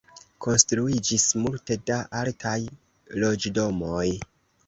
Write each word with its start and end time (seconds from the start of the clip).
Konstruiĝis 0.43 1.25
multe 1.41 1.77
da 1.89 1.99
altaj 2.21 2.57
loĝdomoj. 3.25 4.09